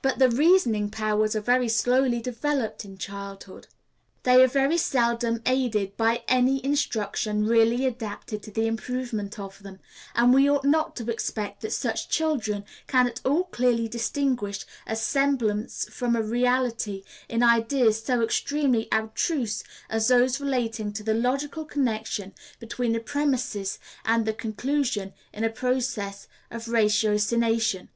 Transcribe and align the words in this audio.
But 0.00 0.18
the 0.18 0.30
reasoning 0.30 0.88
powers 0.88 1.36
are 1.36 1.42
very 1.42 1.68
slowly 1.68 2.22
developed 2.22 2.86
in 2.86 2.96
childhood. 2.96 3.66
They 4.22 4.42
are 4.42 4.46
very 4.48 4.78
seldom 4.78 5.42
aided 5.44 5.94
by 5.98 6.22
any 6.26 6.64
instruction 6.64 7.44
really 7.46 7.84
adapted 7.84 8.42
to 8.44 8.50
the 8.50 8.66
improvement 8.66 9.38
of 9.38 9.62
them; 9.62 9.80
and 10.14 10.32
we 10.32 10.48
ought 10.48 10.64
not 10.64 10.96
to 10.96 11.10
expect 11.10 11.60
that 11.60 11.74
such 11.74 12.08
children 12.08 12.64
can 12.86 13.06
at 13.08 13.20
all 13.26 13.44
clearly 13.44 13.88
distinguish 13.88 14.64
a 14.86 14.96
semblance 14.96 15.84
from 15.90 16.16
a 16.16 16.22
reality 16.22 17.04
in 17.28 17.42
ideas 17.42 18.02
so 18.02 18.22
extremely 18.22 18.88
abstruse 18.90 19.62
as 19.90 20.08
those 20.08 20.40
relating 20.40 20.94
to 20.94 21.02
the 21.02 21.12
logical 21.12 21.66
connection 21.66 22.32
between 22.58 22.92
the 22.92 23.00
premises 23.00 23.78
and 24.06 24.24
the 24.24 24.32
conclusion 24.32 25.12
in 25.34 25.44
a 25.44 25.50
process 25.50 26.26
of 26.50 26.68
ratiocination. 26.68 27.90